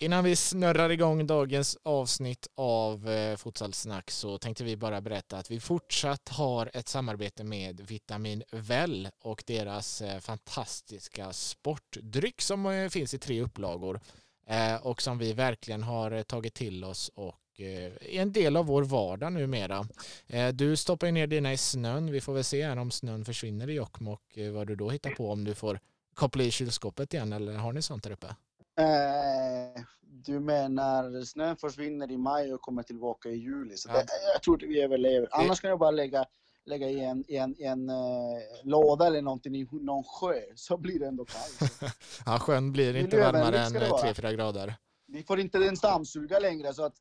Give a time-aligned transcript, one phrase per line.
[0.00, 5.50] Innan vi snurrar igång dagens avsnitt av eh, Futsalsnack så tänkte vi bara berätta att
[5.50, 12.88] vi fortsatt har ett samarbete med Vitamin Well och deras eh, fantastiska sportdryck som eh,
[12.88, 14.00] finns i tre upplagor
[14.46, 18.56] eh, och som vi verkligen har eh, tagit till oss och eh, är en del
[18.56, 19.88] av vår vardag numera.
[20.26, 22.10] Eh, du stoppar ner dina i snön.
[22.12, 25.30] Vi får väl se om snön försvinner i Jokkmokk eh, vad du då hittar på
[25.30, 25.80] om du får
[26.14, 28.34] koppla i kylskåpet igen eller har ni sånt där uppe?
[28.78, 33.76] Eh, du menar snön försvinner i maj och kommer tillbaka i juli.
[33.76, 35.28] Så det, jag tror vi överlever.
[35.30, 36.24] Annars kan jag bara lägga,
[36.64, 37.96] lägga i en, i en, en uh,
[38.64, 41.72] låda eller någonting i någon sjö så blir det ändå kallt.
[42.26, 44.74] ja, sjön blir inte varmare än 3-4 eh, grader.
[45.06, 46.94] Vi får inte ens dammsuga längre så att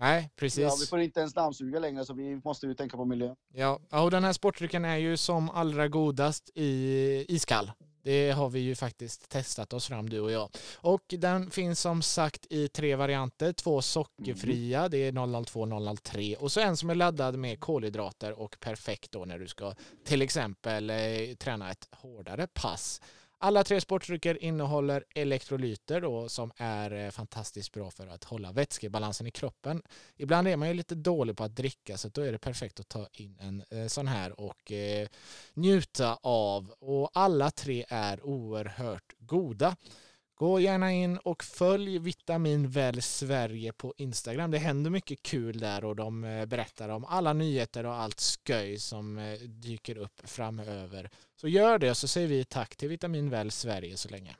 [0.00, 0.62] Nej, precis.
[0.62, 3.36] Ja, vi får inte ens dammsuga längre så vi måste ju tänka på miljön.
[3.54, 7.72] Ja, och den här sportdrycken är ju som allra godast i iskall.
[8.08, 10.50] Det har vi ju faktiskt testat oss fram du och jag.
[10.76, 13.52] Och den finns som sagt i tre varianter.
[13.52, 14.90] Två sockerfria, mm.
[14.90, 19.24] det är 002 003 och så en som är laddad med kolhydrater och perfekt då
[19.24, 20.96] när du ska till exempel eh,
[21.38, 23.00] träna ett hårdare pass.
[23.40, 29.26] Alla tre sportdrycker innehåller elektrolyter då, som är eh, fantastiskt bra för att hålla vätskebalansen
[29.26, 29.82] i kroppen.
[30.16, 32.88] Ibland är man ju lite dålig på att dricka så då är det perfekt att
[32.88, 35.08] ta in en eh, sån här och eh,
[35.54, 36.70] njuta av.
[36.78, 39.76] Och alla tre är oerhört goda.
[40.38, 44.50] Gå gärna in och följ Vitamin Väl Sverige på Instagram.
[44.50, 48.78] Det händer mycket kul där och de eh, berättar om alla nyheter och allt sköj
[48.78, 51.10] som eh, dyker upp framöver.
[51.36, 54.36] Så gör det så säger vi tack till Vitamin Väl Sverige så länge.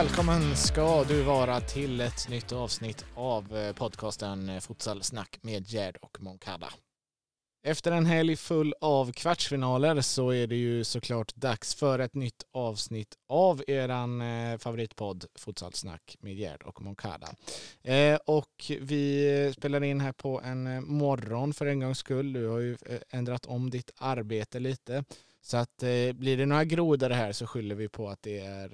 [0.00, 5.66] Välkommen ska du vara till ett nytt avsnitt av eh, podcasten eh, Futsal Snack med
[5.66, 6.68] Gerd och Moncada.
[7.66, 12.42] Efter en helg full av kvartsfinaler så är det ju såklart dags för ett nytt
[12.52, 17.28] avsnitt av eran eh, favoritpodd Futsal Snack med Gerd och Moncada.
[17.82, 22.32] Eh, och vi spelar in här på en morgon för en gångs skull.
[22.32, 22.76] Du har ju
[23.10, 25.04] ändrat om ditt arbete lite.
[25.42, 25.76] Så att
[26.14, 28.70] blir det några grodor här så skyller vi på att det är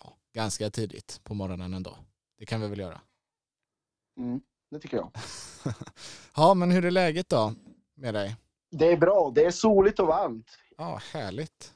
[0.00, 1.96] ja, ganska tidigt på morgonen ändå.
[2.38, 3.00] Det kan vi väl göra?
[4.18, 5.10] Mm, det tycker jag.
[6.36, 7.54] ja, men hur är läget då
[7.94, 8.36] med dig?
[8.70, 9.32] Det är bra.
[9.34, 10.58] Det är soligt och varmt.
[10.76, 11.74] Ja, härligt.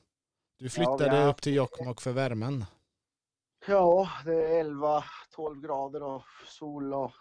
[0.58, 2.64] Du flyttade ja, upp till Jokkmokk för värmen.
[3.66, 7.12] Ja, det är 11-12 grader och sol och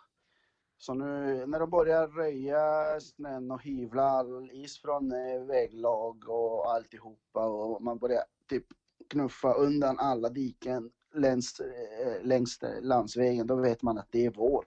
[0.78, 6.72] så nu när de börjar röja snön och hyvla all is från eh, väglag och
[6.72, 8.66] alltihopa och man börjar typ
[9.10, 14.66] knuffa undan alla diken längs, eh, längs landsvägen, då vet man att det är vår.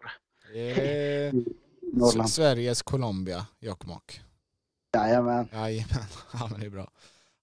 [0.53, 4.21] Det är Sveriges Colombia, Jokkmokk.
[4.97, 5.49] Jajamän.
[5.53, 6.91] Jajamän, ja men det är bra.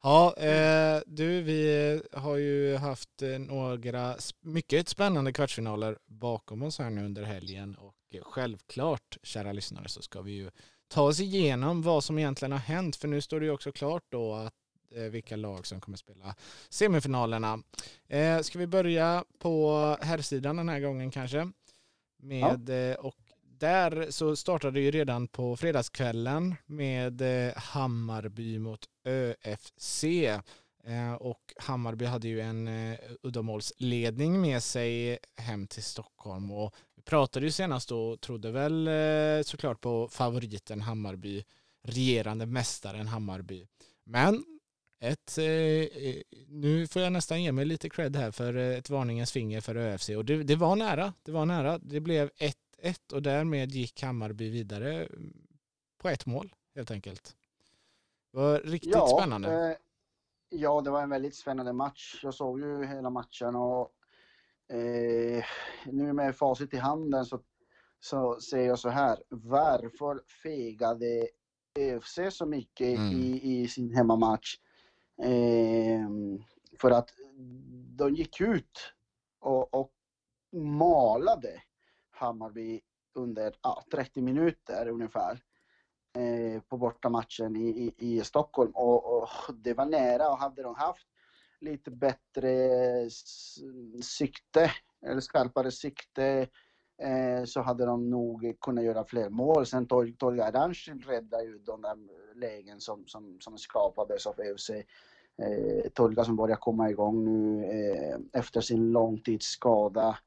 [0.03, 6.89] Ja, eh, du, vi har ju haft eh, några mycket spännande kvartsfinaler bakom oss här
[6.89, 10.51] nu under helgen och självklart, kära lyssnare, så ska vi ju
[10.87, 14.03] ta oss igenom vad som egentligen har hänt, för nu står det ju också klart
[14.09, 16.35] då att Eh, vilka lag som kommer spela
[16.69, 17.63] semifinalerna.
[18.07, 21.51] Eh, ska vi börja på herrsidan den här gången kanske?
[22.17, 22.75] Med, ja.
[22.75, 27.21] Eh, och där så startade ju redan på fredagskvällen med
[27.55, 30.03] Hammarby mot ÖFC.
[31.19, 32.69] Och Hammarby hade ju en
[33.21, 38.89] uddamålsledning med sig hem till Stockholm och vi pratade ju senast och trodde väl
[39.45, 41.43] såklart på favoriten Hammarby,
[41.83, 43.65] regerande mästaren Hammarby.
[44.03, 44.43] Men
[44.99, 48.89] ett, eh, eh, nu får jag nästan ge mig lite cred här för eh, ett
[48.89, 51.13] varningens finger för ÖFC och det, det var nära.
[51.23, 51.77] Det var nära.
[51.77, 55.33] Det blev 1-1 och därmed gick Hammarby vidare mm,
[55.97, 57.35] på ett mål helt enkelt.
[58.31, 59.69] Det var riktigt ja, spännande.
[59.69, 59.77] Eh,
[60.49, 62.19] ja, det var en väldigt spännande match.
[62.23, 63.91] Jag såg ju hela matchen och
[64.75, 65.43] eh,
[65.85, 67.41] nu med facit i handen så,
[67.99, 69.23] så säger jag så här.
[69.29, 71.27] Varför fegade
[71.79, 73.11] ÖFC så mycket mm.
[73.11, 74.57] i, i sin hemmamatch?
[75.23, 76.09] Eh,
[76.79, 77.09] för att
[77.97, 78.93] de gick ut
[79.39, 79.91] och, och
[80.51, 81.61] malade
[82.11, 82.81] Hammarby
[83.13, 85.43] under ja, 30 minuter ungefär
[86.17, 88.71] eh, på bortamatchen i, i, i Stockholm.
[88.75, 91.07] Och, och, det var nära och hade de haft
[91.59, 93.09] lite bättre
[94.03, 94.71] sikte
[95.05, 96.47] eller skarpare sikte
[97.01, 99.65] eh, så hade de nog kunnat göra fler mål.
[99.65, 101.97] Sen Tolga Aranci räddade ju de där
[102.35, 104.71] lägen som, som, som skapades av EUC
[105.41, 110.17] Eh, Tolga som börjar komma igång nu eh, efter sin långtidsskada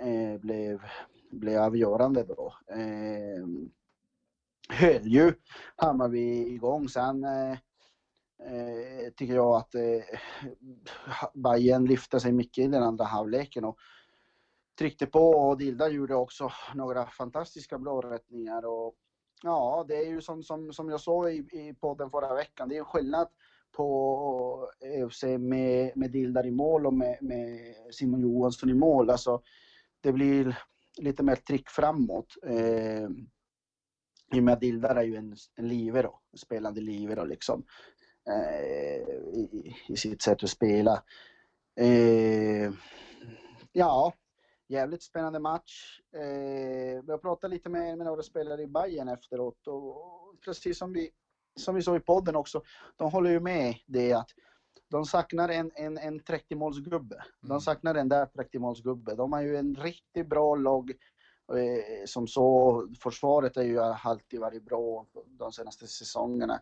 [0.00, 0.82] eh, blev,
[1.30, 2.54] blev avgörande då.
[2.66, 3.46] Eh,
[4.68, 5.32] höll ju
[5.76, 6.88] Hammarby igång.
[6.88, 7.52] Sen eh,
[8.40, 10.02] eh tycker jag att eh,
[11.34, 13.78] Bayern lyfte sig mycket i den andra halvleken och
[14.78, 18.94] tryckte på och Dilda gjorde också några fantastiska blårättningar och
[19.42, 22.74] ja, det är ju som, som, som jag sa i, i podden förra veckan, det
[22.74, 23.28] är en skillnad
[23.72, 29.10] på EFC med, med Dildar i mål och med, med Simon Johansson i mål.
[29.10, 29.42] Alltså,
[30.00, 30.58] det blir
[30.98, 32.34] lite mer trick framåt.
[32.46, 33.08] Eh,
[34.34, 37.64] I och med att Dildar är ju en, en livero, en spelande livero liksom.
[38.30, 41.02] Eh, i, i, sitt sätt att spela.
[41.80, 42.72] Eh,
[43.72, 44.12] ja,
[44.68, 46.00] jävligt spännande match.
[46.16, 50.92] Eh, jag pratade lite med, med några spelare i Bayern efteråt och, och precis som
[50.92, 51.10] vi,
[51.60, 52.62] som vi såg i podden också,
[52.96, 54.30] de håller ju med det att
[54.90, 57.16] de saknar en, en, en 30-målsgubbe.
[57.40, 57.60] De Mm.
[57.60, 59.14] saknar den där 30-målsgubbe.
[59.14, 60.90] De har ju en riktigt bra lag.
[61.52, 66.60] Eh, som så, försvaret har ju alltid varit bra de senaste säsongerna.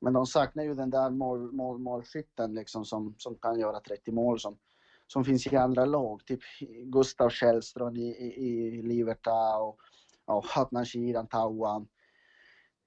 [0.00, 4.12] Men de saknar ju den där mål, mål, målskytten liksom som, som kan göra 30
[4.12, 4.58] mål som,
[5.06, 6.26] som finns i andra lag.
[6.26, 6.40] Typ
[6.84, 9.78] Gustav Källström i, i, i Liverta och,
[10.26, 11.88] ja, Hatnan Shiran, Tawan,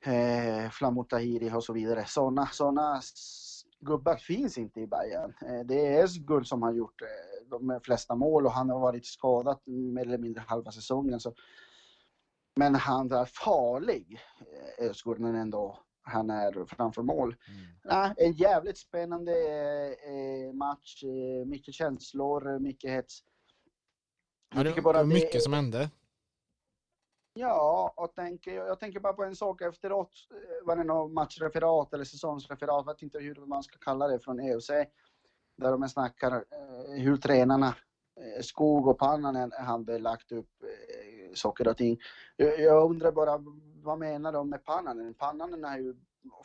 [0.05, 2.05] eh, Flamur Tahiri och så vidare.
[2.07, 3.01] Såna, såna
[3.79, 5.33] gubbar finns inte i Bayern.
[5.41, 9.05] Eh, det är Özgul som har gjort eh, de flesta mål och han har varit
[9.05, 11.19] skadad mer eller mindre halva säsongen.
[11.19, 11.33] Så.
[12.55, 17.35] Men han är farlig, eh, Özgul, men ändå han är framför mål.
[17.47, 17.59] Mm.
[17.83, 19.31] Ja, en jävligt spännande
[19.91, 21.03] eh, match.
[21.03, 23.23] Eh, mycket känslor, mycket hets.
[24.55, 25.89] Ja, det, det var det- mycket som hände.
[27.33, 30.11] Ja, och tänker, jag tänker bara på en sak efteråt.
[30.31, 32.85] eh, Var det något matchreferat eller säsongsreferat?
[32.85, 34.67] Jag vet inte hur man ska kalla det från EUC.
[35.57, 37.75] Där de snackar eh, hur tränarna
[38.41, 40.58] Skog och Pannanen hade lagt upp
[41.33, 41.99] saker och ting.
[42.37, 43.43] Jag, undrar bara,
[43.83, 45.13] vad menar de med Pannanen?
[45.13, 45.95] Pannanen har ju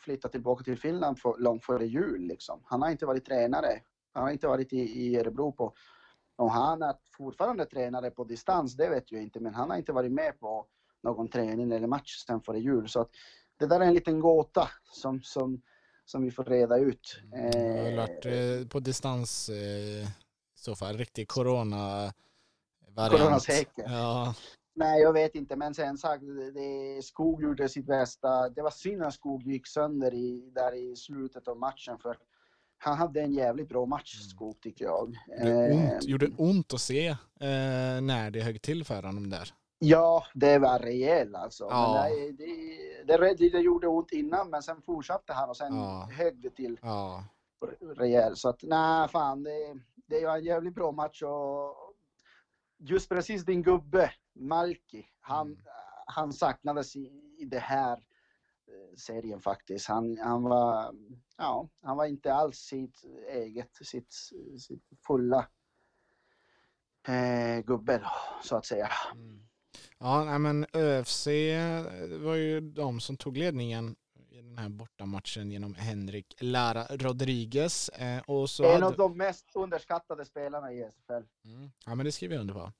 [0.00, 2.22] flyttat tillbaka till Finland för, långt före jul.
[2.22, 2.60] Liksom.
[2.64, 3.80] Han har inte varit tränare.
[4.12, 5.74] Han har inte varit i, i Örebro på...
[6.36, 9.40] Om han är fortfarande tränare på distans, det vet jag inte.
[9.40, 10.66] Men han har inte varit med på
[11.02, 12.88] någon träning eller match sen före jul.
[12.88, 13.10] Så att
[13.58, 15.62] det där är en liten gåta som, som,
[16.04, 17.20] som vi får reda ut.
[17.32, 20.06] Har Eh, varit eh, på distans eh, i
[20.54, 20.96] så fall.
[20.96, 22.12] Riktig corona
[22.88, 23.22] variant.
[23.22, 23.84] Coronasäker.
[23.88, 24.34] Ja,
[24.76, 28.48] Nej, jag vet inte, men sen sagt, det, det, Skog gjorde sitt bästa.
[28.48, 32.16] Det var synd att Skog gick sönder i, där i slutet av matchen, för
[32.78, 34.28] han hade en jävligt bra match, Mm.
[34.28, 35.16] Skog, tycker jag.
[35.40, 37.16] Eh, ont, gjorde ont att se eh,
[38.02, 39.54] när det högg till för honom där.
[39.78, 41.64] Ja, det var rejält alltså.
[41.70, 41.92] Ja.
[42.10, 42.44] Men det,
[43.06, 46.08] det, det, det, det gjorde ont innan, men sen fortsatte han och sen Ja.
[46.12, 47.24] högg det till Ja,
[47.96, 48.38] rejält.
[48.38, 49.74] Så att nej, fan, det,
[50.06, 51.74] det var en jävligt bra match och
[52.84, 55.58] just precis din gubbe, Malki, han, Mm.
[56.06, 57.92] han saknades i, i det här
[58.66, 59.88] eh, serien faktiskt.
[59.88, 60.94] Han, han, var,
[61.36, 64.12] ja, han var inte alls sitt eget, sitt,
[64.58, 65.48] sitt fulla
[67.08, 68.10] eh, gubbe då,
[68.42, 68.88] så att säga.
[69.14, 69.40] Mm.
[69.98, 71.26] Ja, nej, men ÖFC
[72.08, 73.96] det var ju de som tog ledningen
[74.34, 77.88] i den här bortamatchen genom Henrik Lara Rodriguez.
[77.88, 78.86] Eh, och så en hade...
[78.86, 81.12] av de mest underskattade spelarna i SFL.
[81.44, 81.70] Mm.
[81.86, 82.60] Ja, men det skriver jag under på.
[82.60, 82.70] Eh,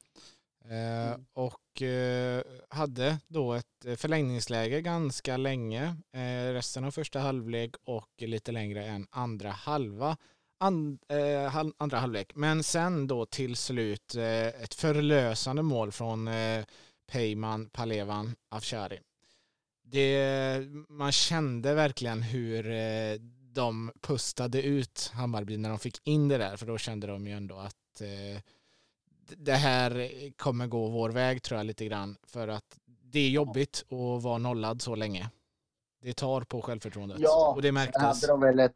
[1.15, 1.27] Mm.
[1.33, 5.97] Och eh, hade då ett eh, förlängningsläge ganska länge.
[6.13, 10.17] Eh, resten av första halvlek och lite längre än andra halva.
[10.59, 12.33] And, eh, hal- andra halvlek.
[12.35, 16.65] Men sen då till slut eh, ett förlösande mål från eh,
[17.13, 19.01] Peyman Palevan Afshari.
[19.87, 23.21] Det, man kände verkligen hur eh,
[23.53, 26.57] de pustade ut Hammarby när de fick in det där.
[26.57, 28.43] För då kände de ju ändå att eh,
[29.37, 32.17] det här kommer gå vår väg tror jag lite grann.
[32.27, 35.31] För att det är jobbigt att vara nollad så länge.
[36.03, 37.19] Det tar på självförtroendet.
[37.21, 38.03] Ja, och det märktes.
[38.03, 38.75] hade de väl ett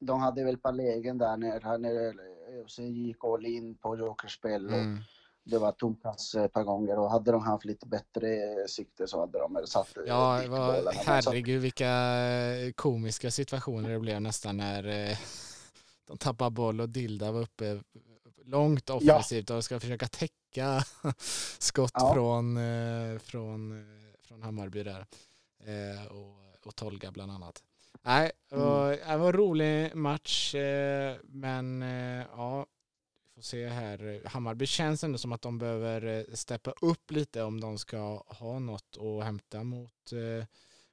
[0.00, 2.14] de hade väl ett par lägen där när, när
[2.60, 4.98] ÖFC gick all in på jokerspel och Mm.
[5.44, 8.28] Det var tomplats ett par gånger och hade de haft lite bättre
[8.68, 11.90] sikte så hade de satt Ja, dit det var, herregud vilka
[12.74, 15.18] komiska situationer det blev nästan när eh,
[16.06, 17.80] de tappade boll och Dilda var uppe
[18.44, 20.84] långt offensivt och ska försöka täcka
[21.58, 22.12] skott Ja.
[22.14, 23.84] från, eh, från, eh,
[24.22, 25.06] från Hammarby där.
[25.64, 27.62] Eh, och, och Tolga bland annat.
[28.02, 29.08] Nej, det var, Mm.
[29.08, 32.66] det var en rolig match eh, men eh, ja,
[33.34, 34.22] får se här.
[34.24, 38.58] Hammarby känns ändå som att de behöver eh, steppa upp lite om de ska ha
[38.58, 40.46] något att hämta mot, eh,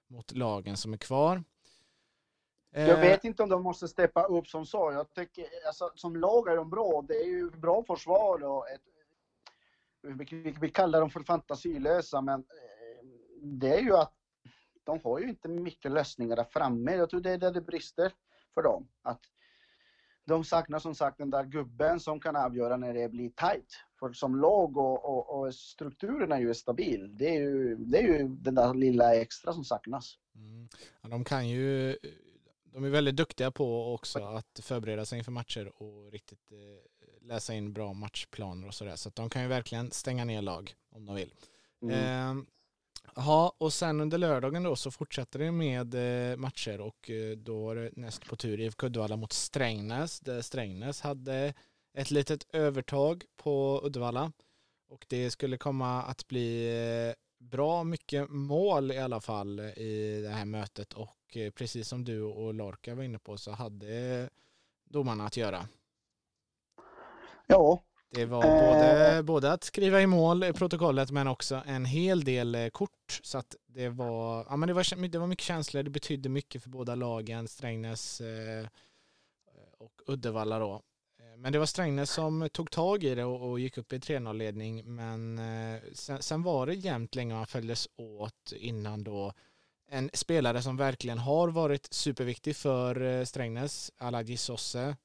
[0.07, 1.43] mot lagen som är kvar.
[2.73, 4.91] Jag Eh, vet inte om de måste steppa upp som så.
[4.91, 7.05] Jag tycker, alltså, som lag är de bra.
[7.07, 8.81] Det är ju bra försvar och ett,
[10.01, 12.45] vi, vi, kallar dem för fantasilösa, men
[13.41, 14.13] det är ju att
[14.83, 16.95] de har ju inte mycket lösningar där framme.
[16.95, 18.13] Jag tror det är där det brister
[18.53, 18.87] för dem.
[19.01, 19.21] Att
[20.27, 23.85] de saknar som sagt den där gubben som kan avgöra när det blir tight.
[23.99, 27.17] För som lag och, och, och strukturen är ju stabil.
[27.17, 30.17] Det är ju, det är ju den där lilla extra som saknas.
[30.35, 30.67] Mm.
[31.01, 31.97] Ja, de kan ju,
[32.63, 37.53] de är väldigt duktiga på också att förbereda sig inför matcher och riktigt eh, läsa
[37.53, 38.95] in bra matchplaner och sådär.
[38.95, 41.33] Så att de kan ju verkligen stänga ner lag om de vill.
[41.81, 42.37] Mm.
[42.39, 42.43] Eh,
[43.15, 45.93] Ja, och sen under lördagen då så fortsätter det med
[46.31, 50.41] eh, matcher och eh, då är det näst på tur IFK Uddevalla mot Strängnäs där
[50.41, 51.53] Strängnäs hade
[51.93, 54.31] ett litet övertag på Uddevalla
[54.89, 56.67] och det skulle komma att bli
[57.09, 62.21] eh, bra mycket mål i alla fall i det här mötet och precis som du
[62.21, 64.29] och Lorca var inne på så hade
[64.89, 65.67] domarna att göra.
[67.47, 68.73] Ja, det var Eh.
[68.73, 73.19] både, både att skriva i mål i protokollet men också en hel del eh, kort.
[73.23, 76.63] Så att det var, ja, men det var, det var mycket känslor, det betydde mycket
[76.63, 78.67] för båda lagen, Strängnäs eh,
[79.77, 80.73] och Uddevalla då.
[81.19, 83.97] Eh, men det var Strängnäs som tog tag i det och, och gick upp i
[83.97, 84.95] 3-0-ledning.
[84.95, 89.33] Men eh, sen, sen var det jämnt länge man följdes åt innan då
[89.89, 94.95] en spelare som verkligen har varit superviktig för eh, Strängnäs, Aladji Sosse,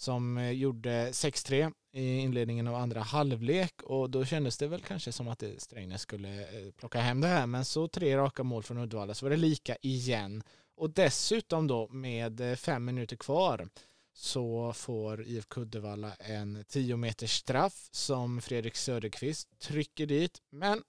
[0.00, 3.82] som eh, gjorde 6-3 i inledningen av andra halvlek.
[3.82, 7.28] Och då kändes det väl kanske som att eh, Strängnäs skulle eh, plocka hem det
[7.28, 7.46] här.
[7.46, 10.42] Men så tre raka mål från Uddevalla så var det lika igen.
[10.76, 13.68] Och dessutom då med fem minuter kvar
[14.12, 20.42] så får IFK Uddevalla en 10 meters straff som Fredrik Söderqvist trycker dit.
[20.50, 20.82] Men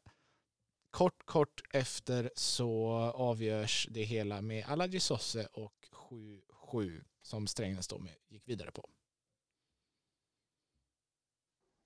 [0.92, 5.74] kort kort efter så avgörs det hela med Aladji Sosse och
[6.72, 8.90] 7-7 som Strängnäs då gick vidare på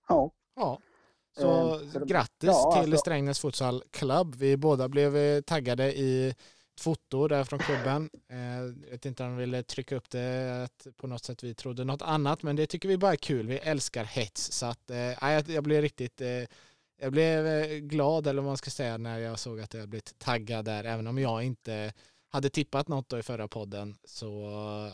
[0.07, 0.31] ja.
[0.55, 0.79] Ja,
[1.37, 4.35] så Eh, så det- grattis ja, till alltså- Strängnäs Futsal Club.
[4.35, 8.09] Vi båda blev eh, taggade i ett foto där från klubben.
[8.29, 8.37] Eh,
[8.85, 11.83] Jag vet inte om de ville trycka upp det, att på något sätt vi trodde
[11.83, 13.47] något annat, men det tycker vi bara är kul.
[13.47, 16.43] Vi älskar hets, så att eh, ja, jag, jag blev riktigt eh,
[17.01, 20.19] jag blev eh, glad, eller vad man ska säga, när jag såg att jag blivit
[20.19, 21.93] taggad där, även om jag inte
[22.35, 23.95] hade tippat något då i förra podden.
[24.03, 24.25] Så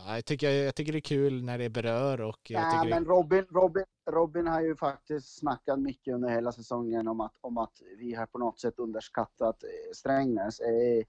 [0.06, 2.90] ja, jag, tycker, jag tycker det är kul när det berör och Ja, tycker det
[2.94, 7.58] men Robin, Robin, Robin har ju faktiskt snackat mycket under hela säsongen om att, om
[7.58, 10.60] att vi har på något sätt underskattat eh, Strängnäs.
[10.60, 11.04] Eh,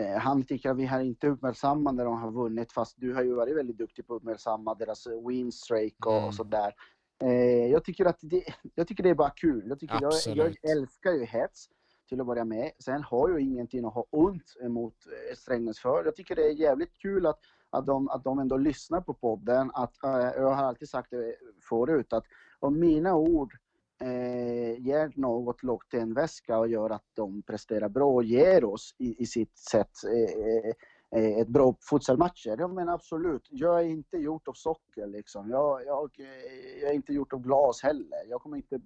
[0.00, 3.22] eh, Han tycker att vi har inte uppmärksammat när de har vunnit, fast du har
[3.22, 6.24] ju varit väldigt duktig på att uppmärksamma deras win streak och, Mm.
[6.24, 6.74] och sådär.
[7.22, 9.64] Eh, jag, tycker att det, jag tycker det är bara kul.
[9.68, 11.68] Jag, tycker jag, jag älskar ju hets
[12.08, 12.70] till att börja med.
[12.78, 16.04] Sen har jag ingenting att ha ont emot eh, Strängnäs för.
[16.04, 17.38] Jag tycker det är jävligt kul att,
[17.70, 19.70] att, de, att de ändå lyssnar på podden.
[19.74, 21.36] Att, eh, jag har alltid sagt det
[21.68, 22.24] förut att
[22.60, 23.52] om mina ord
[24.00, 28.64] eh, ger något lågt till en väska och gör att de presterar bra och ger
[28.64, 32.56] oss i, i sitt sätt eh, eh, ett bra futsalmatcher.
[32.58, 35.50] Jag menar absolut, jag är inte gjort av socker liksom.
[35.50, 38.24] Jag, jag, eh, jag är inte gjort av glas heller.
[38.28, 38.80] Jag kommer inte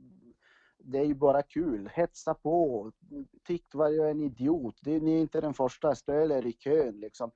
[0.84, 1.90] det är ju bara kul.
[1.94, 2.92] Hetsa på.
[3.46, 4.78] Tyck vad jag är en idiot.
[4.82, 7.30] Det är, ni är inte den första stöler i kön liksom.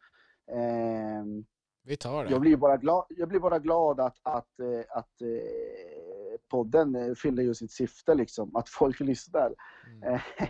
[0.52, 1.44] Ehm,
[1.82, 2.30] vi tar det.
[2.30, 7.14] jag blir bara glad, jag blir bara glad att, att, eh, att eh, podden eh,
[7.14, 8.56] fyller ju sitt syfte liksom.
[8.56, 9.54] Att folk lyssnar.
[9.86, 10.14] Mm.
[10.14, 10.20] Eh,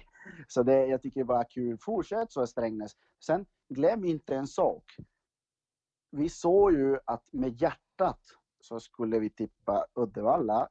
[0.49, 1.79] Så det, jag tycker det är bara kul.
[1.81, 2.93] Fortsätt så Strängnäs.
[3.27, 4.85] Sen glöm inte en sak.
[6.11, 8.21] Vi såg ju att med hjärtat
[8.61, 10.69] så skulle vi tippa Uddevalla.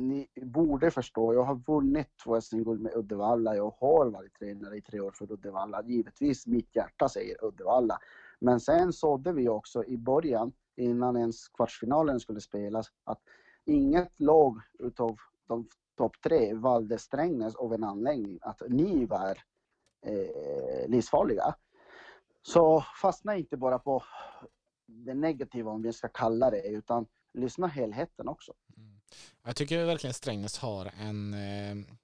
[0.00, 3.56] Ni borde förstå, jag har vunnit två SM-guld med Uddevalla.
[3.56, 5.82] Jag har varit tränare i tre år för Uddevalla.
[5.82, 7.98] Givetvis, mitt hjärta säger Uddevalla.
[8.40, 13.20] Men sen sådde vi också i början, innan ens kvartsfinalen skulle spelas, att
[13.64, 15.16] inget lag utav
[15.46, 19.38] de topp tre valde Strängnäs av en anledning, att ni var
[20.06, 21.54] eh, livsfarliga.
[22.42, 24.02] Så fastna inte bara på
[24.86, 28.54] det negativa, om vi ska kalla det, utan lyssna helheten också.
[28.76, 28.89] Mm.
[29.44, 31.94] Jag tycker verkligen Strängnäs har en, eh,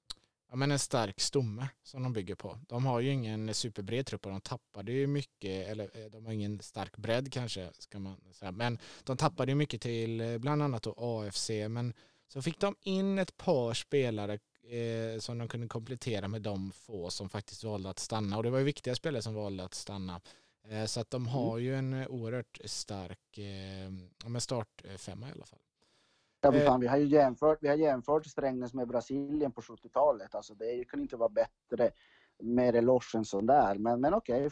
[0.51, 2.59] ja, men en stark stomme som de bygger på.
[2.69, 6.33] De har ju ingen superbred trupp och de tappade ju mycket, eller eh, de har
[6.33, 8.53] ingen stark bredd kanske, ska man säga.
[8.53, 11.95] Men de tappade ju mycket till eh, bland annat då AFC, men
[12.29, 14.39] så fick de in ett par spelare
[14.71, 18.37] eh, som de kunde komplettera med de få som faktiskt valde att stanna.
[18.37, 20.21] Och det var ju viktiga spelare som valde att stanna.
[20.69, 25.59] Eh, så att de har ju en oerhört stark eh, startfemma i alla fall.
[26.47, 26.67] Ja, men Eh.
[26.67, 30.35] fan, vi, har ju jämfört, vi har jämfört Strängnäs med Brasilien på 70-talet.
[30.35, 31.91] Alltså, det kunde inte vara bättre
[32.43, 33.75] med eloge än sån där.
[33.79, 34.51] Men, men okej,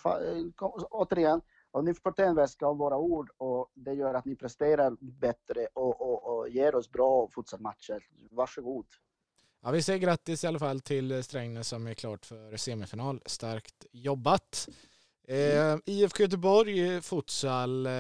[0.55, 1.41] kom- återigen.
[1.71, 4.97] och ni får ta en väska av våra ord och det gör att ni presterar
[5.01, 8.03] bättre och, och, och ger oss bra fortsatt matcher.
[8.31, 8.87] Varsågod.
[9.63, 13.21] Ja, vi säger grattis i alla fall till Strängnäs som är klart för semifinal.
[13.27, 14.69] Starkt jobbat.
[15.29, 17.93] Eh, IFK Göteborg futsal eh,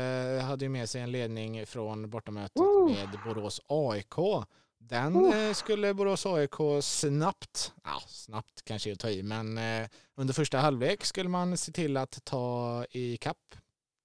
[0.43, 2.87] hade ju med sig en ledning från bortamötet uh.
[2.87, 4.45] med Borås AIK.
[4.78, 5.52] Den uh.
[5.52, 11.04] skulle Borås AIK snabbt, ja snabbt kanske att ta i, men eh, under första halvlek
[11.04, 13.54] skulle man se till att ta i kapp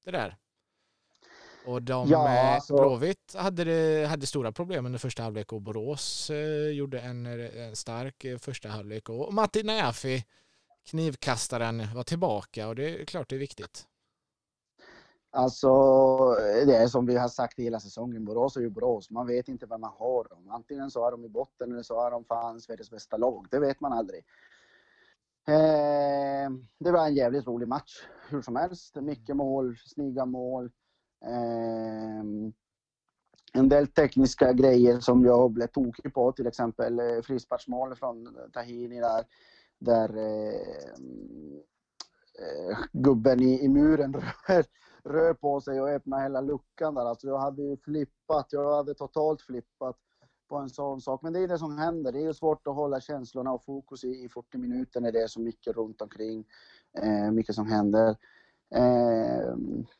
[0.06, 0.38] det där.
[1.66, 2.76] Och de, ja, eh, alltså...
[2.76, 8.24] Blåvitt hade, hade stora problem under första halvlek och Borås eh, gjorde en, en stark
[8.24, 10.26] eh, första halvlek och Matti Näfi
[10.90, 13.86] knivkastaren var tillbaka och det är klart det är viktigt.
[15.32, 15.70] Alltså,
[16.66, 19.10] det är som vi har sagt hela säsongen, Borås är ju Borås.
[19.10, 20.50] Man vet inte vad man har dem.
[20.50, 23.48] Antingen så är de i botten eller så är de fan Sveriges bästa lag.
[23.52, 24.26] Det vet man aldrig.
[25.48, 28.96] Eh, det var en jävligt rolig match, hur som helst.
[28.96, 30.66] Mycket mål, snygga mål.
[31.26, 32.24] Eh,
[33.54, 39.00] en del tekniska grejer som jag blev tokig på, till exempel eh, frisparksmål från Tahini
[39.00, 39.24] där
[39.80, 40.94] där eh,
[42.40, 44.14] eh, gubben i, i muren
[44.48, 44.66] rör,
[45.04, 47.06] rör på sig och öppnar hela luckan där.
[47.06, 49.98] Alltså jag hade ju flippat, jag hade totalt flippat
[50.50, 51.22] på en sån sak.
[51.22, 52.12] Men det är det som händer.
[52.12, 55.28] Det är svårt att hålla känslorna och fokus i, i 40 minuter när det är
[55.28, 56.46] så mycket runt omkring.
[56.98, 58.16] Eh, mycket som händer.
[58.76, 59.56] Eh,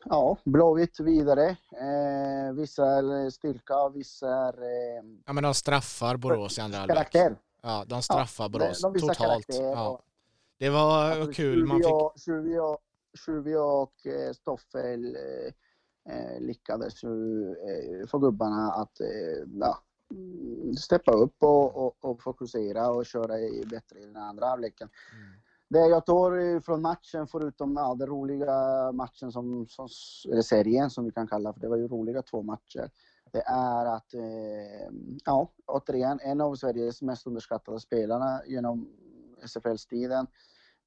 [0.06, 1.50] ja, Blåvitt vidare.
[1.72, 4.54] Eh, vissa är styrka, vissa är...
[4.54, 6.98] Eh, ja men de straffar Borås i andra halvlek.
[6.98, 7.36] Karaktär.
[7.62, 9.46] Ja, de straffar ja, Borås de, de totalt.
[9.50, 10.02] Ja.
[10.58, 11.66] Det var alltså, kul.
[11.66, 11.92] Man fick...
[13.58, 15.54] Och, eh, Stoffel eh,
[16.16, 19.78] eh, lyckades ju eh, få gubbarna att eh, ja,
[20.12, 24.90] mm, steppa upp och, och, och, fokusera och köra i bättre i den andra halvleken.
[25.14, 25.40] Mm.
[25.70, 29.88] Det jag tar från matchen, förutom ja, den roliga matchen, som, som,
[30.32, 32.92] eller serien som vi kan kalla för det var ju roliga två matcher
[33.32, 34.90] det är att, eh,
[35.26, 38.90] ja, återigen, en av Sveriges mest underskattade spelarna genom
[39.44, 40.28] SFL-tiden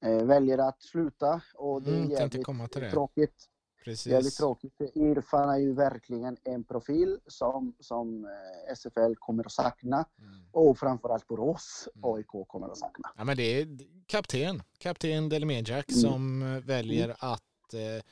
[0.01, 2.91] eh, väljer att sluta och det är mm, jävligt det.
[2.91, 3.49] tråkigt.
[3.83, 4.11] Precis.
[4.11, 4.81] Jävligt tråkigt.
[4.93, 10.45] Irfan är ju verkligen en profil som, som eh, SFL kommer att sakna mm.
[10.51, 12.13] och framförallt Borås mm.
[12.13, 13.11] AIK kommer att sakna.
[13.17, 13.67] Ja, men det är
[14.05, 16.01] kapten, kapten Delimejak mm.
[16.01, 17.15] som väljer mm.
[17.19, 18.03] att eh,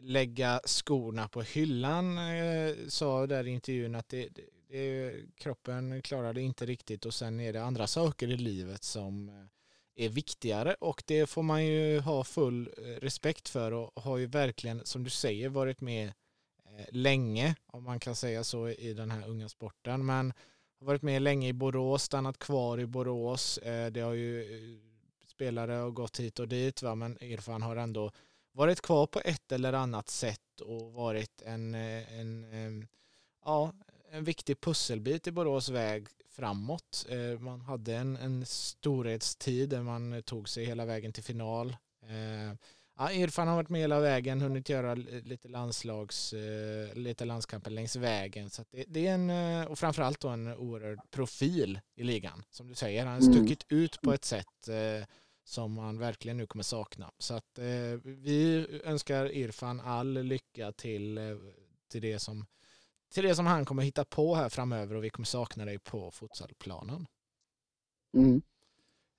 [0.00, 6.32] lägga skorna på hyllan eh, sa där i intervjun att det, det, det, kroppen klarar
[6.32, 10.74] det inte riktigt och sen är det andra saker i livet som eh, är viktigare
[10.80, 15.04] och det får man ju ha full eh, respekt för och har ju verkligen som
[15.04, 19.48] du säger varit med eh, länge om man kan säga så i den här unga
[19.48, 20.32] sporten men
[20.80, 23.58] har varit med länge i Borås, stannat kvar i Borås.
[23.90, 24.44] Det har ju
[25.26, 26.94] spelare har gått hit och dit va?
[26.94, 28.12] men Irfan har ändå
[28.52, 32.88] varit kvar på ett eller annat sätt och varit en, eh, en, en,
[33.44, 33.72] ja,
[34.10, 37.06] en viktig pusselbit i Borås väg framåt.
[37.08, 41.76] Eh, man hade en, en storhetstid där man tog sig hela vägen till final.
[42.02, 42.56] Eh,
[42.98, 46.34] ja, Irfan har varit med hela vägen, hunnit göra lite landslags,
[46.94, 48.50] lite landskamper längs vägen.
[48.50, 52.44] Så det, det, är en, och framförallt då en oerhörd profil i ligan.
[52.50, 53.34] Som du säger, han har mm.
[53.34, 54.68] stuckit ut på ett sätt
[55.52, 57.10] som man verkligen nu kommer sakna.
[57.18, 57.64] Så att eh,
[58.04, 61.36] vi önskar Irfan all lycka till, eh,
[61.88, 62.46] till, det som,
[63.12, 66.10] till det som han kommer hitta på här framöver och vi kommer sakna dig på
[66.10, 67.06] futsalplanen.
[68.16, 68.42] Mm.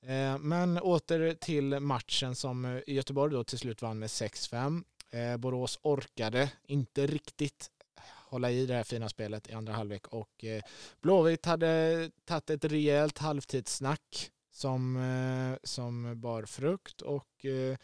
[0.05, 4.83] Eh, men åter till matchen som eh, Göteborg då till slut vann med 6-5.
[5.09, 7.69] Eh, Borås orkade inte riktigt
[8.33, 10.61] hålla i det här fina spelet i andra halvlek och eh,
[11.01, 17.77] Blåvitt hade tagit ett rejält halvtidssnack som, eh, som bar frukt och eh,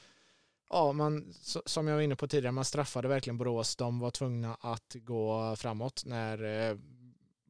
[0.70, 1.34] ja, man,
[1.66, 3.76] som jag var inne på tidigare, man straffade verkligen Borås.
[3.76, 6.78] De var tvungna att gå framåt när eh,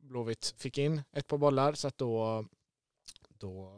[0.01, 2.45] Blåvitt fick in ett par bollar så att då,
[3.29, 3.71] då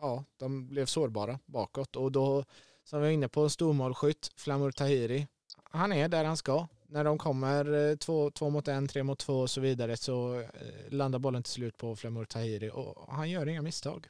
[0.00, 2.44] ja, de blev sårbara bakåt och då
[2.84, 5.26] som vi var inne på, en stormålskytt, Flamur Tahiri,
[5.62, 6.66] han är där han ska.
[6.86, 10.44] När de kommer två, två mot en, tre mot två och så vidare så
[10.88, 14.08] landar bollen till slut på Flamur Tahiri och han gör inga misstag.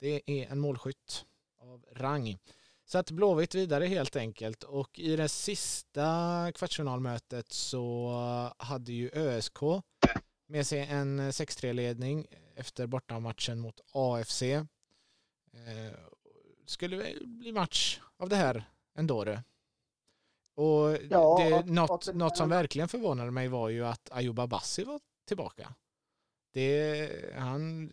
[0.00, 1.26] Det är en målskytt
[1.58, 2.38] av rang.
[2.84, 8.12] Så att Blåvitt vidare helt enkelt och i det sista kvartsfinalmötet så
[8.58, 9.58] hade ju ÖSK
[10.46, 12.26] med sig en 6-3-ledning
[12.56, 14.42] efter bortamatchen mot AFC.
[14.42, 14.66] Eh,
[16.66, 18.64] skulle bli match av det här
[18.98, 19.42] ändå det.
[20.54, 25.00] Och ja, det, något, något som verkligen förvånade mig var ju att Ayuba Abbasi var
[25.26, 25.74] tillbaka.
[26.52, 27.90] Det, han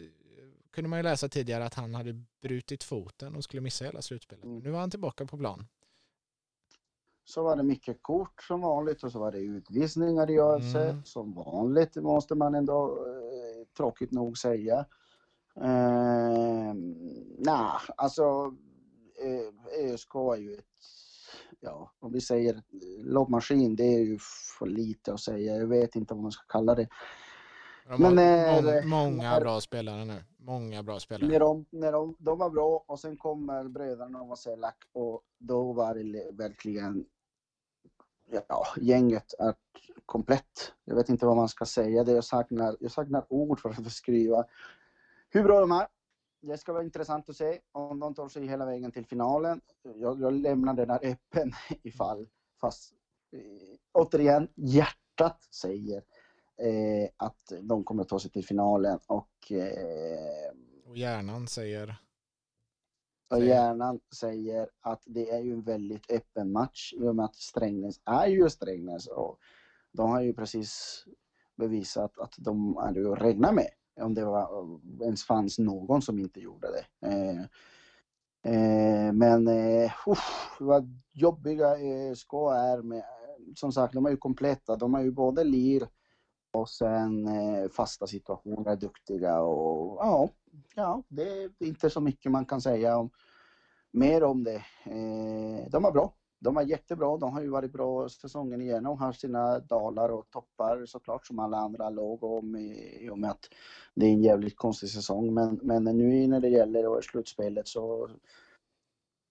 [0.72, 4.44] kunde man ju läsa tidigare att han hade brutit foten och skulle missa hela slutspelet.
[4.46, 4.60] Mm.
[4.60, 5.68] Nu var han tillbaka på plan.
[7.26, 10.76] så var det mycket kort som vanligt och så var det utvisningar i ÖFC.
[10.76, 11.04] Mm.
[11.06, 14.86] Som vanligt måste man ändå eh, tråkigt nog säga.
[15.56, 16.74] Eh,
[17.38, 18.54] Nej, alltså
[19.80, 20.66] ÖSK är ju ett,
[21.60, 22.62] ja, om vi säger
[23.04, 24.18] lobbmaskin, det är ju
[24.60, 25.56] för lite att säga.
[25.56, 26.88] Jag vet inte vad man ska kalla det.
[27.88, 30.24] De har Men, eh, mång- många när- bra spelare nu.
[30.44, 31.32] Många bra spelare.
[31.32, 34.38] När de, när de, de var bra och sen kommer bröderna och
[34.92, 37.06] och då var det verkligen
[38.48, 39.56] ja, gänget är
[40.06, 40.74] komplett.
[40.86, 42.04] Jag vet inte vad man ska säga.
[42.04, 44.46] Det jag, saknar, jag saknar ord för att beskriva
[45.30, 45.88] hur bra de är.
[46.42, 49.62] Det ska vara intressant att se om de tar sig hela vägen till finalen.
[49.96, 51.52] Jag, jag lämnar den här öppen
[51.84, 52.28] ifall,
[52.62, 52.94] fast
[53.32, 56.04] eh, återigen, hjärtat säger
[56.62, 60.52] eh, att de kommer att ta sig till finalen och eh,
[60.86, 61.96] Och hjärnan säger...
[63.30, 67.36] och hjärnan säger att det är ju en väldigt öppen match i och med att
[67.36, 69.38] Strängnäs är ju Strängnäs och
[69.92, 71.04] de har ju precis
[71.58, 73.70] bevisat att de är att räkna med
[74.02, 77.08] om det var, ens fanns någon som inte gjorde det.
[77.08, 77.42] Eh,
[78.54, 83.04] eh, men eh, uff, vad jobbiga eh, ska är med,
[83.56, 85.88] som sagt de är ju kompletta, de har ju både lir
[86.52, 90.30] och sen eh, fasta situationer, duktiga och ja,
[90.76, 93.10] ja, det är inte så mycket man kan säga om
[93.92, 94.64] mer om det.
[94.84, 96.14] Eh, de var bra.
[96.40, 97.18] De var jättebra.
[97.18, 98.98] De har ju varit bra säsongen igenom.
[98.98, 103.32] Har sina dalar och toppar såklart som alla andra låg om i, i och med
[103.32, 103.50] att
[103.96, 105.34] det är en jävligt konstig säsong.
[105.34, 108.10] Men, men nu när det gäller slutspelet så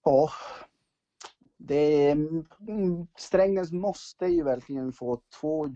[0.03, 0.29] ja.
[1.57, 5.67] Det är, mm, Strängnäs måste ju verkligen få två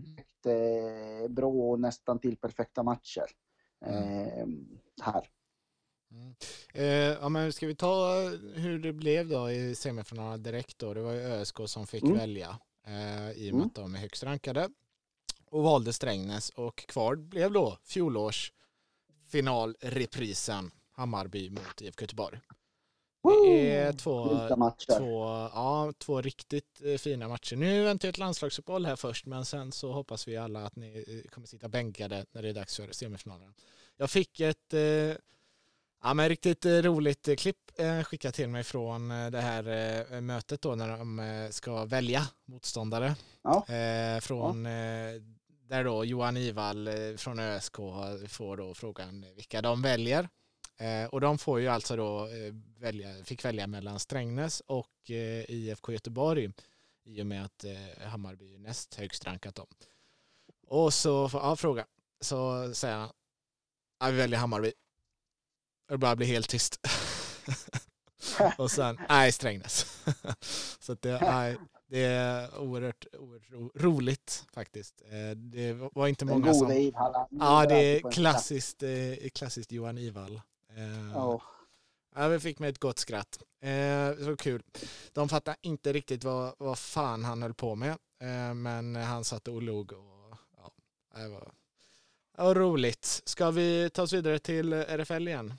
[0.50, 3.26] jättebra och nästan till perfekta matcher.
[3.86, 4.46] Eh,
[5.02, 5.28] här.
[6.10, 6.34] Mm.
[6.74, 6.84] Eh,
[7.20, 8.14] ja, men ska vi ta
[8.54, 10.94] hur det blev då i semifinalen direkt då?
[10.94, 12.16] Det var ju ÖSK som fick Mm.
[12.16, 13.66] välja eh, i och med Mm.
[13.66, 14.68] att de är högst rankade
[15.50, 18.52] och valde Strängnäs och kvar blev då fjolårs
[19.28, 22.38] finalreprisen Hammarby mot IFK Göteborg.
[23.22, 24.28] Det är två,
[24.98, 25.24] två,
[25.54, 27.56] ja, två riktigt eh, fina matcher.
[27.56, 31.30] Nu väntar ett landslagsuppehåll här först men sen så hoppas vi alla att ni eh,
[31.30, 33.54] kommer sitta bänkade när det är dags för semifinalen.
[33.96, 34.80] Jag fick ett eh,
[36.02, 39.64] ja, men riktigt roligt klipp eh, skickat till mig från det här
[40.12, 43.14] eh, mötet då när de ska välja motståndare.
[43.42, 43.74] Ja.
[43.74, 45.22] Eh, från eh,
[45.68, 47.76] där då Johan Ival eh, från ÖSK
[48.28, 50.28] får då frågan vilka de väljer.
[50.78, 55.50] Eh, och de får ju alltså då eh, välja, fick välja mellan Strängnäs och eh,
[55.50, 56.50] IFK Göteborg
[57.04, 57.64] i och med att
[58.02, 59.66] Hammarby är näst högst rankat dem.
[60.66, 61.86] Och så ja, fråga.
[62.20, 63.10] Så säger han,
[64.00, 64.72] ja, vi väljer Hammarby.
[65.88, 66.86] Och det bara blir helt tyst.
[68.58, 70.04] och sen, nej Strängnäs.
[70.80, 75.02] så att det, nej, det är oerhört, oerhört ro, roligt faktiskt.
[75.36, 76.72] Det var inte Den många som...
[76.72, 77.28] Ivhalla.
[77.30, 78.82] Ja, det är klassiskt,
[79.34, 80.40] klassiskt Johan Ival.
[80.76, 81.42] Eh, Ja.
[82.14, 83.42] Ja, vi fick med ett gott skratt.
[83.60, 84.62] Eh, så kul.
[85.12, 87.90] De fattade inte riktigt vad, vad fan han höll på med.
[88.20, 89.92] Eh, men han satt och log.
[89.92, 90.70] Och, ja,
[91.20, 91.52] det var,
[92.36, 93.22] det var roligt.
[93.24, 95.54] Ska vi ta oss vidare till RFL igen?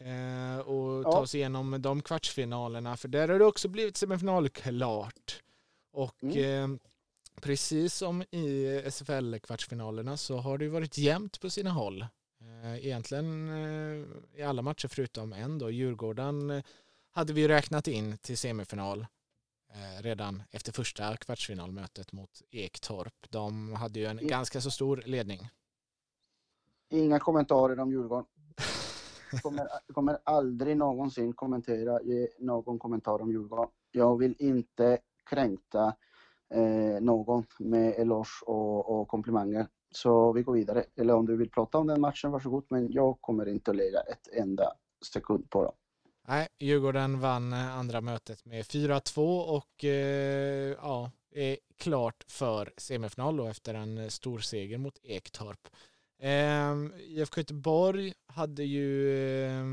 [0.00, 1.18] Eh, och ta Ja.
[1.20, 2.96] oss igenom de kvartsfinalerna.
[2.96, 5.42] För där har det också blivit semifinal klart.
[5.92, 6.78] Och Mm.
[7.40, 12.06] precis som i SFL-kvartsfinalerna så har det varit jämnt på sina håll.
[12.64, 14.06] Eh, Egentligen eh,
[14.40, 15.70] i alla matcher förutom en då.
[15.70, 16.62] Djurgården eh,
[17.10, 19.06] hade vi räknat in till semifinal
[20.00, 23.14] redan efter första kvartsfinalmötet mot Ektorp.
[23.30, 25.48] De hade ju en ganska så stor ledning.
[26.90, 28.24] Inga kommentarer om Djurgården.
[29.42, 33.68] Kommer, kommer aldrig någonsin kommentera, ge någon kommentar om Djurgården.
[33.92, 34.98] Jag vill inte
[35.30, 35.96] kränkta
[36.54, 39.66] eh, någon med eloge och, och komplimanger.
[39.90, 40.84] Så vi går vidare.
[40.96, 42.64] Eller om du vill prata om den matchen, varsågod.
[42.68, 44.72] Men jag kommer inte att lägga ett enda
[45.12, 45.74] sekund på dem.
[46.28, 53.36] Nej, Djurgården vann eh, andra mötet med 4-2 och eh, ja, är klart för semifinal
[53.36, 55.68] då efter en eh, stor seger mot Ektorp.
[56.20, 59.12] Eh, IFK Göteborg hade ju
[59.44, 59.64] eh,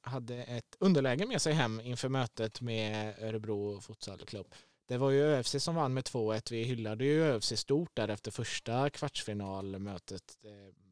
[0.00, 4.46] hade ett underläge med sig hem inför mötet med Örebro Futsal Club.
[4.86, 6.52] Det var ju ÖFC som vann med 2-1.
[6.52, 10.38] Vi hyllade ju ÖFC stort där efter första kvartsfinalmötet.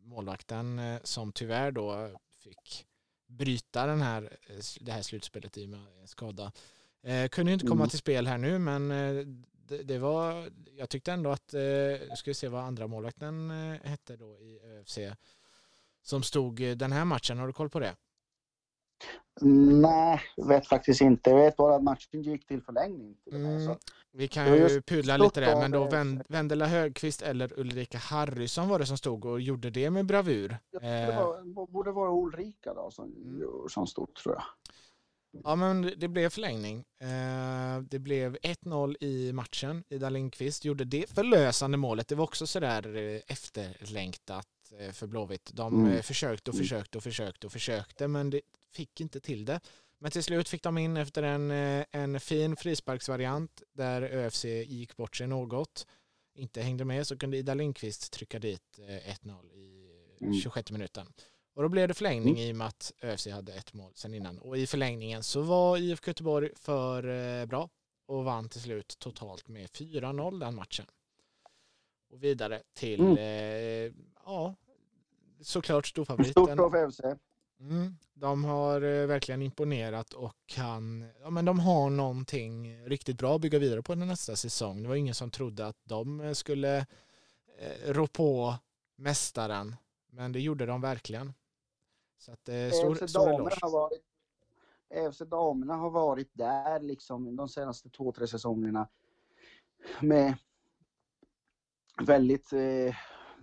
[0.04, 2.86] Målvakten eh, som tyvärr då fick
[3.26, 6.52] bryta den här, eh, det här slutspelet i med skada.
[7.02, 7.88] Eh, kunde inte komma Mm.
[7.88, 12.30] till spel här nu men eh, det, det var, jag tyckte ändå att, eh, ska
[12.30, 13.50] vi se vad andra målvakten
[13.84, 14.98] hette då i ÖFC
[16.02, 17.96] som stod den här matchen, har du koll på det?
[19.40, 21.30] Nej, vet faktiskt inte.
[21.30, 23.16] Jag vet bara att matchen gick till förlängning.
[23.24, 23.66] Till mm.
[23.66, 23.76] så.
[24.12, 25.88] Vi kan ju pudla lite där, men då
[26.28, 30.58] Vendela Högqvist eller Ulrika Harrysson var det som stod och gjorde det med bravur.
[30.70, 33.68] Det var, borde vara Ulrika då som, mm.
[33.68, 34.44] som stod tror jag.
[35.44, 36.84] Ja, men det blev förlängning.
[37.82, 39.84] Det blev 1-0 i matchen.
[39.88, 42.08] Ida Lindqvist gjorde det förlösande målet.
[42.08, 44.46] Det var också sådär eh, efterlängtat
[44.78, 45.50] eh, för Blåvitt.
[45.54, 45.92] De mm.
[45.92, 46.64] Eh, försökte och mm.
[46.64, 48.40] försökte och försökte och försökte, men det
[48.72, 49.60] fick inte till det.
[49.98, 51.50] Men till slut fick de in efter en,
[51.90, 55.86] en fin frisparksvariant där ÖFC gick bort sig något,
[56.34, 60.78] inte hängde med, så kunde Ida Lindqvist trycka dit 1-0 i 26 mm.
[60.78, 61.06] minuten.
[61.54, 62.48] Och då blev det förlängning mm.
[62.48, 64.38] i och med att ÖFC hade ett mål sen innan.
[64.38, 67.70] Och i förlängningen så var IFK Göteborg för eh, bra
[68.06, 70.86] och vann till slut totalt med 4-0 den matchen.
[72.10, 73.16] Och vidare till, mm.
[73.16, 73.92] eh,
[74.24, 74.54] ja,
[75.40, 76.32] såklart storfavoriten.
[76.32, 77.00] Stort för ÖFC.
[77.62, 83.34] Mm, de har eh, verkligen imponerat och kan, ja men de har någonting riktigt bra
[83.34, 84.82] att bygga vidare på nästa säsong.
[84.82, 86.86] Det var ingen som trodde att de eh, skulle
[87.58, 88.54] eh, rå på
[88.96, 89.76] mästaren,
[90.10, 91.32] men det gjorde de verkligen.
[92.18, 93.56] Så att, eh, stor, stor eloge.
[93.60, 94.02] Har varit,
[94.90, 98.88] EFC damerna har varit där liksom de senaste två, tre säsongerna
[100.00, 100.34] med
[102.02, 102.94] väldigt, eh,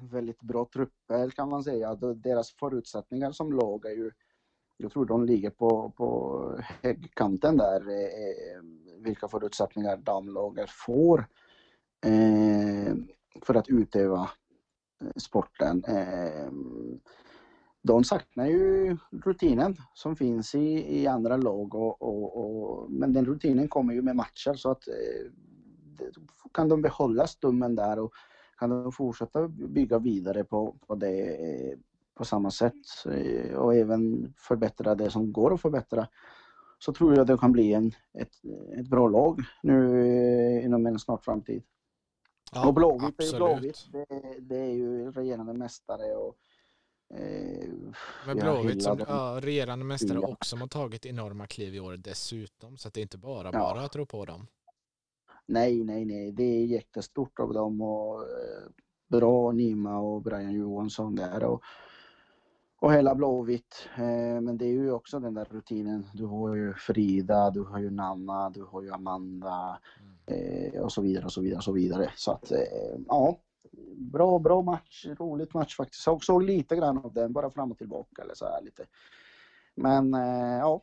[0.02, 1.90] väldigt bra trupper kan man säga.
[1.90, 4.12] Alltså, deras förutsättningar som lag är ju,
[4.78, 8.62] jag tror de ligger på, på högkanten där, eh, eh,
[8.98, 11.28] vilka förutsättningar damlaget får
[12.06, 12.96] eh,
[13.42, 14.30] för att utöva
[15.16, 15.84] sporten.
[17.82, 23.26] De saknar ju rutinen som finns i, i andra lag och, och, och, men den
[23.26, 24.84] rutinen kommer ju med matcher så att
[26.54, 28.14] kan de behålla stummen där och
[28.60, 31.78] kan de fortsätta bygga vidare på, på det eh,
[32.14, 36.08] på samma sätt eh, och även förbättra det som går att förbättra
[36.80, 38.32] så tror jag det kan bli en, ett,
[38.80, 41.64] ett bra lag nu eh, inom en snar framtid.
[42.52, 43.88] Ja, och Blåvitt är ju Blåvitt.
[43.92, 44.06] Det,
[44.40, 46.36] det, är ju regerande mästare och
[47.14, 47.70] Eh,
[48.26, 52.78] Men Blåvitt som ja, regerande mästare också har tagit enorma kliv i år dessutom.
[52.78, 53.86] Så det är inte bara bara ja.
[53.86, 54.48] att tro på dem.
[55.50, 56.32] Nej, nej, nej.
[56.32, 58.70] Det är jättestort av dem och eh,
[59.08, 61.64] bra Nima och Brian Johansson där och,
[62.80, 63.90] och hela Blåvitt.
[63.96, 66.08] Eh, men det är ju också den där rutinen.
[66.14, 69.80] Du har ju Frida, du har ju Nanna, du har ju Amanda
[70.28, 70.74] mm.
[70.74, 72.12] eh, och så vidare och så vidare och så vidare.
[72.16, 72.52] Så att
[73.08, 73.40] ja,
[73.96, 76.08] bra, bra match, roligt match faktiskt.
[76.08, 78.86] Jag såg lite grann av den, bara fram och tillbaka eller så här lite.
[79.76, 80.14] Men
[80.62, 80.82] ja.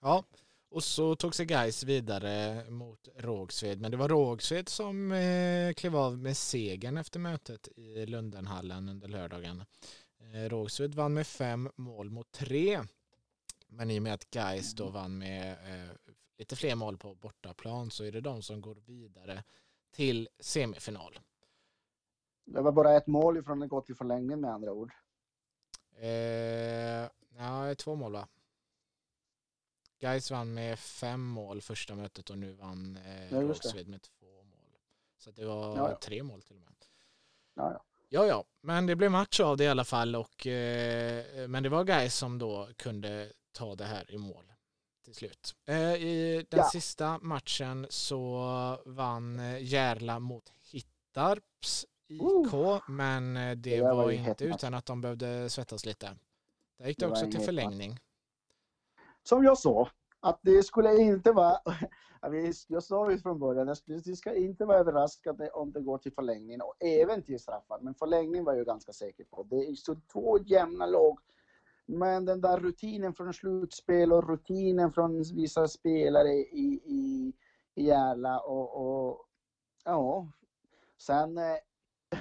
[0.00, 0.24] Ja,
[0.70, 5.96] och så tog sig Gais vidare mot Rågsved, men det var Rågsved som eh, klev
[5.96, 9.64] av med segern efter mötet i Lundenhallen under lördagen.
[10.20, 12.80] Eh, Rågsved vann med fem mål mot tre,
[13.68, 15.90] men i och med att Gais då vann med eh,
[16.38, 19.44] lite fler mål på bortaplan så är det de som går vidare
[19.90, 21.18] till semifinal.
[22.44, 24.92] Det var bara ett mål ifrån att gå till förlängning med andra ord.
[26.00, 28.28] Eh, ja, två mål va?
[29.98, 34.26] Gais vann med fem mål första mötet och nu vann eh, ja, Rågsved med två
[34.44, 34.78] mål.
[35.18, 35.98] Så det var ja, ja.
[36.02, 36.74] tre mål till och med.
[37.54, 37.84] Ja, ja.
[38.26, 41.84] Ja, men det blev match av det i alla fall och eh, men det var
[41.84, 44.44] Gais som då kunde ta det här i mål
[45.04, 45.54] till slut.
[45.66, 52.22] Eh, I den sista matchen så vann eh, Järla mot Hittarps IK,
[52.54, 56.16] uh, men eh, det, det var, var inte utan att de behövde svettas lite.
[56.78, 57.98] Där gick det, det också till förlängning.
[59.28, 59.88] Som jag sa,
[60.20, 61.58] att det skulle inte vara...
[62.68, 66.12] Jag sa ju från början att det ska inte vara överraskande om det går till
[66.12, 67.78] förlängning och även till straffar.
[67.80, 69.42] Men förlängning var jag ganska säker på.
[69.42, 71.18] Det är så två jämna lag.
[71.86, 77.32] Men den där rutinen från slutspel och rutinen från vissa spelare i, i,
[77.74, 79.26] i Järla och, och
[79.84, 80.28] ja,
[80.98, 81.56] sen eh,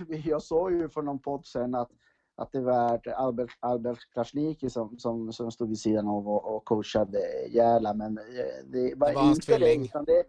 [0.26, 1.92] jag sa ju för någon podd sen att,
[2.38, 6.66] att det var Albert, Albert Krasniqi som, som, som stod vid sidan av och, och
[6.66, 7.20] coachade
[7.50, 8.24] Järla, men eh,
[8.66, 10.24] det var, det var inte det, utan det,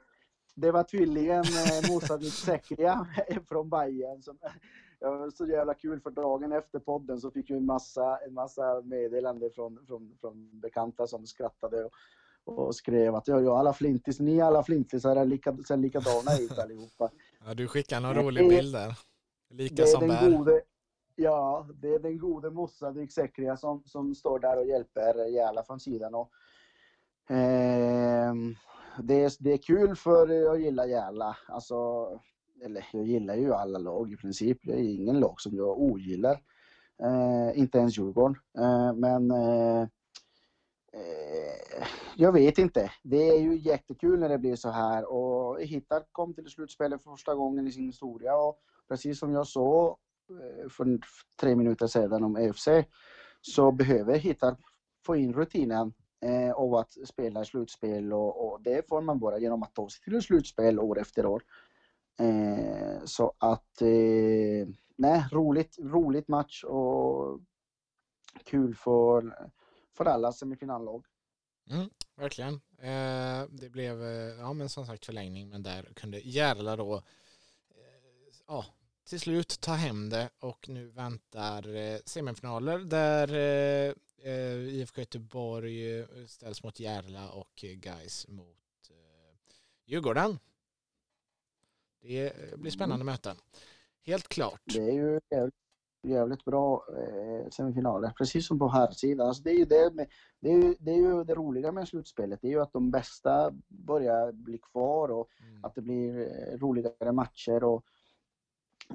[0.54, 3.06] det var tvillingen eh, Musavic Sekria
[3.48, 4.38] från Bayern som
[5.00, 8.34] det var så jävla kul för dagen efter podden så fick vi en massa, en
[8.34, 13.72] massa meddelanden från, från, från bekanta som skrattade och, och skrev att ja, ja, alla
[13.72, 17.10] flintis, ni alla flintisar lika, ser likadana ut allihopa.
[17.46, 18.98] Ja, du skickade någon rolig bild där.
[19.50, 20.30] Lika som bär.
[20.30, 20.62] Gode,
[21.18, 25.80] ja, det är den gode Mossadik Sekria som, som står där och hjälper Järla från
[25.80, 26.14] sidan.
[26.14, 26.30] Och,
[27.34, 28.34] eh,
[29.02, 31.36] det, är, det är kul för jag gillar Järla.
[31.48, 32.08] Alltså,
[32.62, 34.58] eller jag gillar ju alla lag i princip.
[34.62, 36.40] Det är ingen lag som jag ogillar.
[37.02, 38.36] Eh, inte ens Djurgården.
[38.58, 39.82] Eh, men eh,
[40.92, 42.90] eh, jag vet inte.
[43.02, 47.10] Det är ju jättekul när det blir så här och Hittar kom till slutspelet för
[47.10, 49.96] första gången i sin historia och precis som jag sa
[50.30, 50.98] Eh, för
[51.40, 52.68] tre minuter sedan om EFC
[53.40, 54.56] så behöver Hittar
[55.06, 59.62] få in rutinen eh, av att spela slutspel och, och, det får man bara genom
[59.62, 61.42] att ta sig till slutspel år efter år.
[62.20, 67.40] Eh, så att eh, nej, roligt, roligt match och
[68.44, 69.50] kul för,
[69.96, 71.04] för alla semifinallag.
[71.70, 72.54] Mm, verkligen.
[72.78, 77.02] Eh, det blev, eh, ja men som sagt förlängning, men där kunde Järla då, eh,
[78.46, 78.64] ja,
[79.08, 83.94] till slut ta hem det och nu väntar eh, semifinaler där eh,
[84.32, 88.56] eh, IFK Göteborg ställs mot Järla och Guys mot
[89.86, 90.38] Djurgården.
[92.00, 93.06] Det blir spännande mm.
[93.06, 93.36] möten.
[94.02, 94.62] Helt klart.
[94.64, 95.20] Det är ju
[96.02, 99.28] jävligt bra eh, semifinaler, precis som på här sidan.
[99.28, 100.06] Alltså det, är ju det, med,
[100.40, 103.52] det, är det är ju det roliga med slutspelet, det är ju att de bästa
[103.68, 105.64] börjar bli kvar och mm.
[105.64, 107.84] att det blir roligare matcher och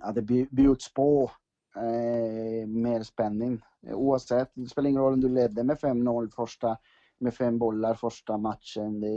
[0.01, 1.31] att det bjuds på
[1.75, 3.61] eh, mer spänning.
[3.81, 6.77] Oavsett, det spelar ingen roll om du ledde med 5-0 första,
[7.17, 8.99] med fem bollar första matchen.
[8.99, 9.07] Det,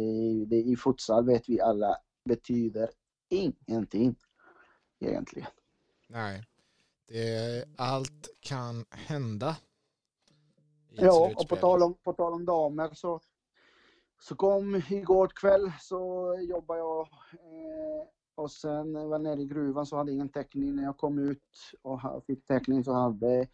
[0.46, 2.90] det, I futsal vet vi alla betyder
[3.28, 4.16] ingenting
[5.00, 5.48] egentligen.
[6.08, 6.44] Nej.
[7.08, 9.56] Det, allt kan hända.
[10.90, 13.20] Ja, och på tal, om, på tal om damer så,
[14.20, 17.00] så kom igår kväll så jobbade jag
[17.32, 20.76] eh, och sen när jag var nere i gruvan så hade jag ingen täckning.
[20.76, 23.46] När jag kom ut och fick täckning så hade jag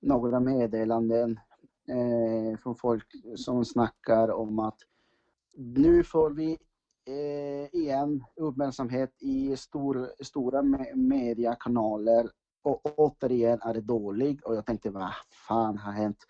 [0.00, 1.40] några meddelanden
[1.88, 3.06] eh, från folk
[3.36, 4.78] som snackar om att
[5.56, 6.58] nu får vi
[7.06, 10.62] eh, igen uppmärksamhet i stor, stora
[10.94, 12.30] mediekanaler
[12.62, 15.12] och återigen är det dålig och jag tänkte vad
[15.48, 16.26] fan har hänt?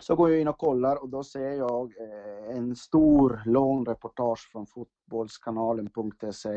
[0.00, 4.48] Så går jag in och kollar och då ser jag eh, en stor lång reportage
[4.52, 6.54] från fotbollskanalen.se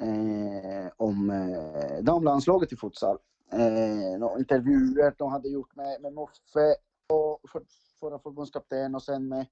[0.00, 3.18] eh, om eh, damlandslaget i futsal.
[3.52, 6.74] Eh, intervjuer de hade gjort med, med Moffe
[7.08, 7.62] och för,
[8.00, 9.46] förra förbundskapten och sen med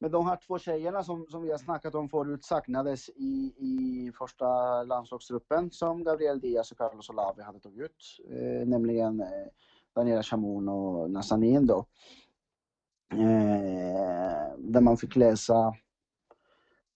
[0.00, 4.12] med de här två tjejerna som, som vi har snackat om förut saknades i, i
[4.18, 8.20] första landslagsgruppen som Gabriel Diaz och Carlos Olavi hade tagit ut.
[8.30, 9.46] Eh, nämligen eh,
[9.98, 11.86] Daniela Chamoun och Nazanin då.
[13.12, 15.74] Eh, där man fick läsa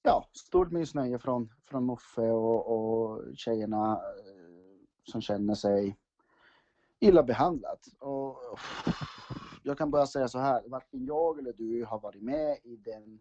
[0.03, 5.97] ja, stort missnöje från, från Muffe och, och tjejerna eh, som känner sig
[7.01, 7.81] illa behandlat.
[8.01, 8.37] Och,
[9.63, 13.21] jag kan bara säga så här, varken jag eller du har varit med i den,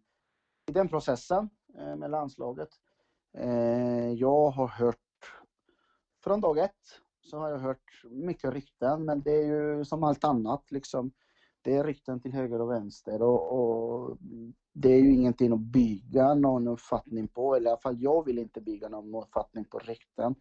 [0.65, 2.69] i den processen eh, med landslaget.
[3.37, 4.97] Eh, jag har hört,
[6.23, 10.23] från dag ett, så har jag hört mycket rykten, men det är ju som allt
[10.23, 11.11] annat liksom.
[11.61, 14.17] Det är rykten till höger och vänster och, och
[14.73, 18.39] det är ju ingenting att bygga någon uppfattning på, eller i alla fall jag vill
[18.39, 20.35] inte bygga någon uppfattning på rykten.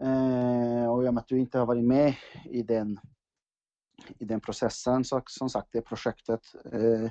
[0.00, 3.00] Eh, och i och med att du inte har varit med i den
[4.18, 6.40] i den processen, så, som sagt, det projektet,
[6.72, 7.10] eh,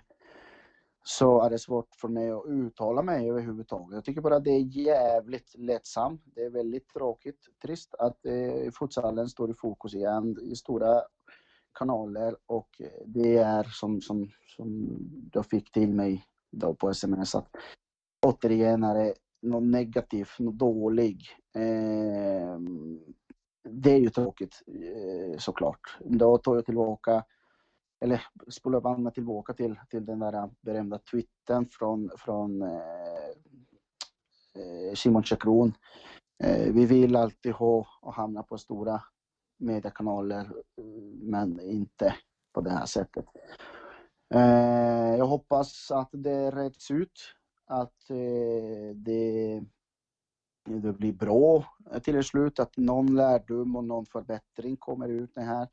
[1.09, 3.95] så är det svårt för mig att uttala mig överhuvudtaget.
[3.95, 6.21] Jag tycker bara det är jävligt lättsamt.
[6.25, 11.01] Det är väldigt tråkigt, trist att eh, futsalen står i fokus igen i stora
[11.79, 14.99] kanaler och eh, det är som, som, som
[15.33, 17.49] jag fick till mig då på sms att
[18.25, 21.21] återigen är det något negativt, något dåligt.
[21.55, 22.59] Eh,
[23.69, 25.97] det är ju tråkigt eh, såklart.
[25.99, 27.23] Då tar jag tillbaka,
[27.99, 33.29] eller spolar bandet tillbaka till, till den där berömda twittern från, från eh,
[34.55, 35.73] eh Simon Chakron.
[36.43, 39.01] Eh, vi vill alltid ha och hamna på stora
[39.59, 40.53] mediekanaler,
[41.21, 42.15] men inte
[42.53, 43.25] på det här sättet.
[44.33, 47.19] Eh, jag hoppas att det rätts ut,
[47.65, 49.61] att eh, det
[50.67, 51.65] det blir bra
[52.03, 55.67] till slut, att någon lärdom och någon förbättring kommer ut det här eh,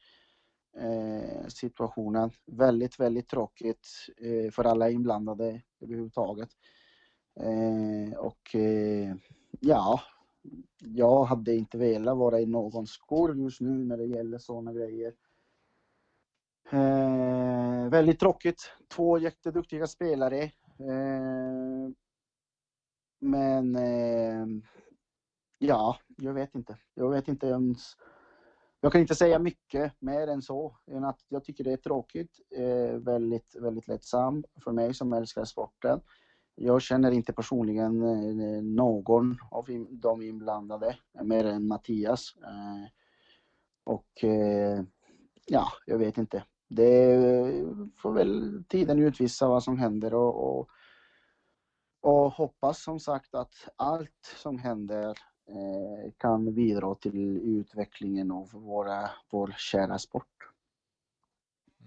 [0.77, 2.31] Eh, situationen.
[2.47, 6.49] Väldigt, väldigt tråkigt eh, för alla inblandade överhuvudtaget.
[7.41, 8.57] Eh, och
[9.61, 10.01] ja,
[10.79, 15.15] jag hade inte velat vara i någons skor just nu när det gäller sådana grejer.
[16.71, 18.73] Eh, väldigt tråkigt.
[18.89, 20.43] Två jätteduktiga spelare.
[20.79, 21.91] Eh,
[23.21, 24.47] men eh,
[25.59, 26.77] Ja, jag vet inte.
[26.95, 27.97] Jag vet inte ens.
[28.85, 30.77] Jag kan inte säga mycket mer än så.
[30.91, 32.41] Än att jag tycker det är tråkigt.
[32.57, 36.01] Eh, väldigt, väldigt lättsamt för mig som älskar sporten.
[36.55, 42.35] Jag känner inte personligen eh, någon av de inblandade mer än Mattias.
[42.43, 42.89] Eh,
[43.85, 44.83] och eh,
[45.47, 46.45] ja, jag vet inte.
[46.69, 47.19] det
[47.97, 50.69] får väl tiden utvisa vad som händer och, och,
[52.01, 55.19] och hoppas som sagt att allt som händer
[56.17, 60.35] kan bidra till utvecklingen av våra, vår kära sport.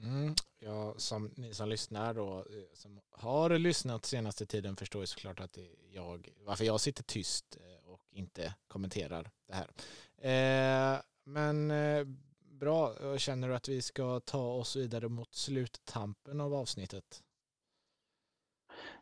[0.04, 2.44] Mm, ja, som ni som lyssnar då, eh,
[2.74, 5.58] som har lyssnat senaste tiden förstår ju såklart att
[5.92, 9.70] jag, varför jag sitter tyst eh, och inte kommenterar det här.
[10.18, 12.06] Eh, men eh,
[12.40, 17.24] bra, känner du att vi ska ta oss vidare mot sluttampen av avsnittet?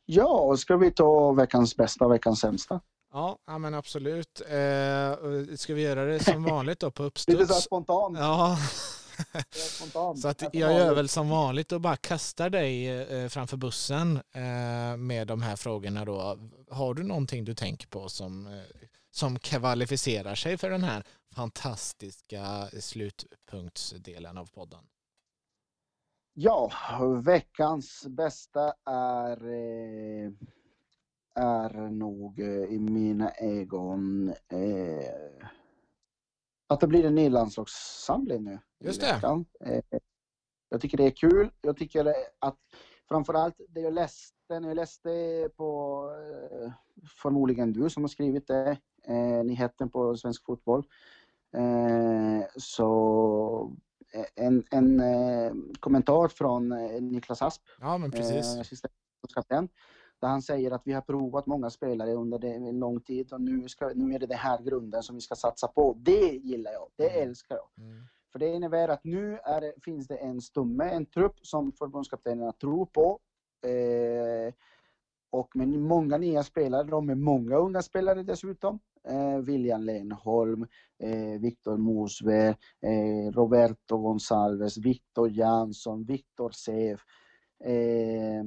[0.06, 2.82] Ja, ska vi ta veckans bästa och veckans sämsta?
[3.16, 4.42] Ja, ja men absolut.
[4.42, 7.40] Eh, ska vi göra det som vanligt då på uppstuds?
[7.40, 8.18] Lite så spontant.
[8.18, 8.58] Ja.
[10.22, 14.98] Så att jag gör väl som vanligt och bara kastar dig eh, framför bussen eh,
[14.98, 16.40] med de här frågorna då.
[16.70, 18.64] Har du någonting du tänker på som, eh,
[19.12, 21.04] som kvalificerar sig för den här
[21.36, 24.84] fantastiska slutpunktsdelen av podden?
[26.34, 26.72] Ja,
[27.24, 29.38] veckans bästa är,
[31.36, 34.34] är nog i mina ögon
[36.68, 38.60] att det blir en ny landslagssamling nu.
[38.80, 39.46] Just det.
[39.66, 40.00] Eh,
[40.70, 41.52] jag tycker det är kul.
[41.62, 42.58] Jag tycker att
[43.10, 45.10] framförallt det jag läste, när jag läste
[45.56, 46.02] på,
[46.52, 46.72] eh,
[47.22, 48.78] förmodligen du som har skrivit det,
[49.08, 50.84] eh, nyheten på Svensk Fotboll.
[52.56, 53.76] Så
[54.36, 55.02] en, en
[55.80, 56.70] kommentar från
[57.12, 57.62] Niklas Asp.
[57.80, 58.82] Ja, men precis.
[59.34, 59.70] Kapten,
[60.22, 63.70] där han säger att vi har provat många spelare under en lång tid och nu,
[63.70, 65.98] ska, nu är det den här grunden som vi ska satsa på.
[65.98, 67.30] Det gillar jag, det mm.
[67.30, 67.86] älskar jag.
[67.86, 68.04] Mm.
[68.32, 72.86] För det innebär att nu det, finns det en stumme, en trupp som förbundskaptenerna tror
[72.86, 73.20] på.
[73.66, 74.54] Eh,
[75.32, 78.80] och med många nya spelare, med många unga spelare dessutom.
[79.08, 80.68] Eh, William Lenholm,
[81.04, 82.48] eh, Victor Mosve,
[82.82, 87.00] eh, Roberto Gonçalves, Victor Jansson, Victor Sev.
[87.64, 88.44] Eh,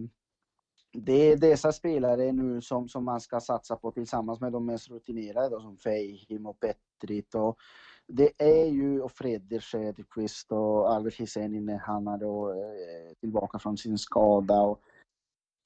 [0.93, 4.91] det är dessa spelare nu som, som man ska satsa på tillsammans med de mest
[4.91, 7.35] rutinerade då, som Feihim och Petrit.
[7.35, 7.59] Och
[8.07, 13.59] det är ju och Fredrik Söderqvist och Albert Hiseni när han är då, eh, tillbaka
[13.59, 14.63] från sin skada.
[14.63, 14.81] Och,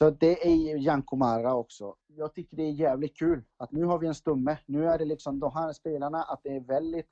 [0.03, 1.95] så det är ju Janko Marra också.
[2.07, 4.59] Jag tycker det är jävligt kul att nu har vi en stumme.
[4.67, 7.09] Nu är det liksom de här spelarna, att det är väldigt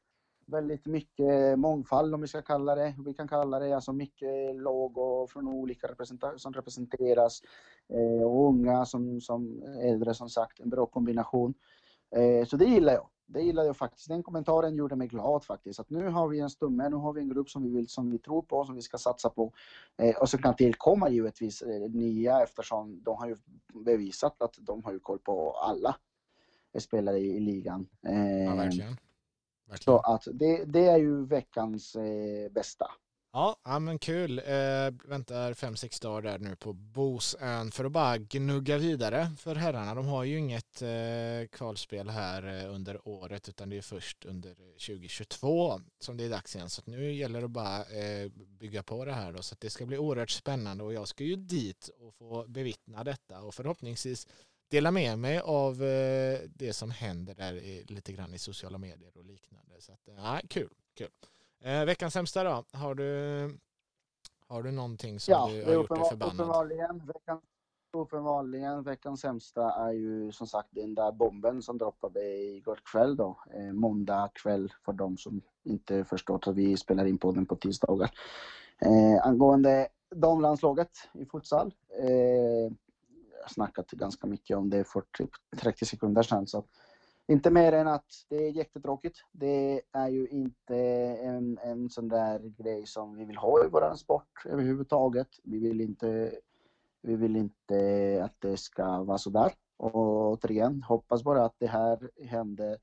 [0.51, 2.95] väldigt mycket mångfald om vi ska kalla det.
[3.05, 7.43] Vi kan kalla det alltså mycket logo från olika representa som representeras
[7.89, 10.61] eh, och unga som, som äldre som sagt.
[10.61, 11.55] En bra kombination.
[12.17, 13.09] Eh, så det gillar jag.
[13.27, 14.09] Det gillar jag faktiskt.
[14.09, 15.81] Den kommentaren gjorde mig glad faktiskt.
[15.81, 18.11] Att nu har vi en stumme, nu har vi en grupp som vi, vill, som
[18.11, 19.53] vi tror på, som vi ska satsa på.
[19.97, 23.37] Eh, och så kan tillkomma givetvis eh, nya eftersom de har ju
[23.85, 25.97] bevisat att de har ju koll på alla
[26.79, 27.89] spelare i, i ligan.
[28.07, 28.97] Eh, ja, verkligen.
[29.79, 32.91] Så att det, det är ju veckans eh, bästa.
[33.33, 34.39] Ja, ja men kul.
[34.39, 39.55] Eh, väntar fem, sex dagar där nu på Bosön för att bara gnugga vidare för
[39.55, 39.95] herrarna.
[39.95, 44.55] De har ju inget eh, kvalspel här eh, under året utan det är först under
[44.55, 46.71] 2022 som det är dags igen.
[46.71, 48.29] Så nu gäller det att bara eh,
[48.61, 49.43] bygga på det här då.
[49.43, 53.41] Så det ska bli oerhört spännande och jag ska ju dit och få bevittna detta
[53.41, 54.27] och förhoppningsvis
[54.71, 57.53] dela med mig av eh, det som händer där
[57.93, 59.75] lite grann i sociala medier och liknande.
[59.79, 61.11] Så att, ja, kul, kul.
[61.61, 62.65] Eh, veckans sämsta då?
[62.73, 63.59] Har du,
[64.47, 66.35] har du någonting som ja, du har gjort dig förbannad?
[66.35, 67.43] Uppenbarligen, veckans,
[67.93, 73.41] uppenbarligen, veckans sämsta är ju som sagt den där bomben som droppade igår kväll då.
[73.55, 78.11] Eh, måndag kväll för de som inte förstått att vi spelar in podden på tisdagar.
[78.79, 81.75] Eh, angående damlandslaget i futsal.
[81.99, 82.73] Eh,
[83.55, 86.47] snackat ganska mycket om det för typ 30 sekunder sedan.
[86.47, 86.65] Så
[87.29, 89.19] inte mer än att det är jättetråkigt.
[89.33, 90.77] Det är ju inte
[91.23, 95.29] en, en sån där grej som vi vill ha i vår sport överhuvudtaget.
[95.45, 96.33] Vi vill inte,
[97.03, 99.53] vi vill inte att det ska vara sådär.
[99.77, 102.79] Och återigen, hoppas bara att det här händer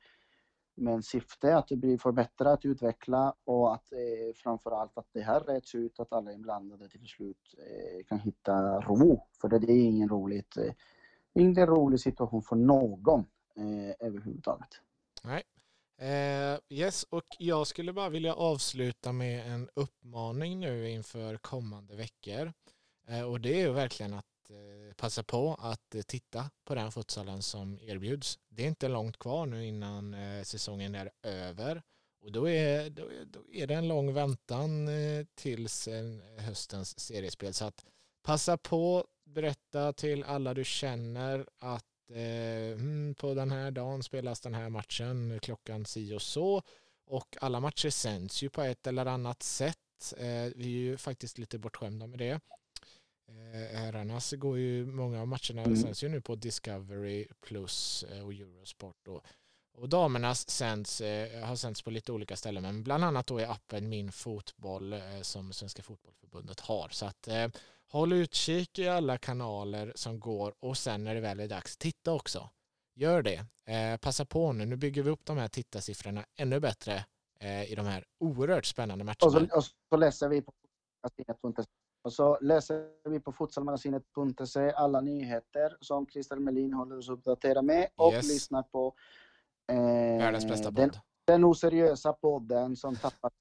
[0.77, 5.39] med syftet syfte att det blir förbättrat, utveckla och att eh, framförallt att det här
[5.39, 9.27] rätts ut, att alla inblandade till slut eh, kan hitta ro.
[9.41, 10.73] För det, det är ingen roligt, eh,
[11.33, 13.25] ingen rolig situation för någon
[13.55, 14.81] eh, överhuvudtaget.
[15.23, 15.43] Nej.
[15.99, 22.53] Eh, yes, och jag skulle bara vilja avsluta med en uppmaning nu inför kommande veckor.
[23.07, 26.91] Eh, och det är ju verkligen att Eh, passa på att eh, titta på den
[26.91, 28.39] futsalen som erbjuds.
[28.49, 31.81] Det är inte långt kvar nu innan eh, säsongen är över
[32.21, 34.89] och då är, då, då är det en lång väntan
[35.35, 35.89] tills
[36.37, 37.53] höstens seriespel.
[37.53, 37.85] Så att
[38.23, 44.41] passa på, berätta till alla du känner att eh, hmm, på den här dagen spelas
[44.41, 46.61] den här matchen klockan si och så
[47.05, 49.77] och alla matcher sänds ju på ett eller annat sätt
[50.17, 52.39] Eh, vi är ju faktiskt lite bortskämda med det.
[53.29, 55.75] Eh, herrarnas går ju, många av matcherna mm.
[55.75, 59.07] sänds ju nu på Discovery Plus eh, och Eurosport.
[59.07, 59.23] Och,
[59.73, 63.45] och damernas sänds, eh, har sänds på lite olika ställen, men bland annat då i
[63.45, 66.89] appen Min Fotboll eh, som Svenska Fotbollförbundet har.
[66.89, 67.47] Så att eh,
[67.87, 72.13] håll utkik i alla kanaler som går och sen när det väl är dags, titta
[72.13, 72.49] också.
[72.95, 73.45] Gör det.
[73.65, 77.05] Eh, passa på nu, nu bygger vi upp de här tittarsiffrorna ännu bättre
[77.39, 79.25] eh, i de här oerhört spännande matcherna.
[79.25, 80.53] Och så, och så läser vi på
[82.07, 87.87] och så läser vi på futsalmagasinet.se alla nyheter som Christer Melin håller oss uppdaterade med
[87.95, 88.27] och yes.
[88.27, 88.93] lyssnar på
[89.71, 90.75] eh, Världens bästa podd.
[90.75, 90.91] Den,
[91.25, 93.31] den oseriösa podden som tappar,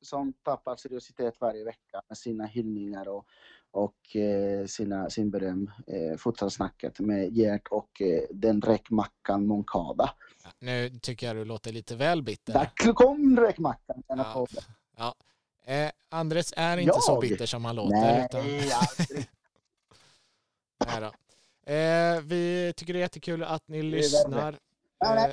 [0.00, 3.26] som tappar seriositet varje vecka med sina hyllningar och,
[3.70, 10.10] och eh, sina, sin beröm, eh, futsalsnacket med Gert och eh, den räkmackan Moncada.
[10.44, 12.52] Ja, nu tycker jag du låter lite väl bitter.
[12.52, 14.02] Där kom räkmackan.
[14.08, 14.46] Ja,
[14.96, 15.14] ja.
[15.64, 17.02] Eh, Andres är inte jag?
[17.02, 17.96] så bitter som han låter.
[17.96, 18.46] Nej, utan...
[20.86, 21.12] Nej då.
[21.72, 24.58] Eh, vi tycker det är jättekul att ni lyssnar.
[25.04, 25.26] Eh,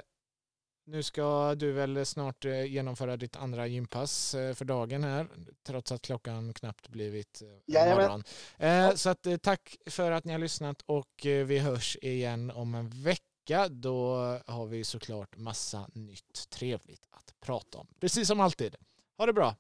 [0.90, 5.28] nu ska du väl snart eh, genomföra ditt andra gympass eh, för dagen här,
[5.64, 8.24] trots att klockan knappt blivit morgon.
[8.58, 12.90] Eh, så att, tack för att ni har lyssnat och vi hörs igen om en
[12.90, 13.70] vecka.
[13.70, 14.16] Då
[14.46, 17.88] har vi såklart massa nytt trevligt att prata om.
[18.00, 18.76] Precis som alltid.
[19.18, 19.56] Ha det bra!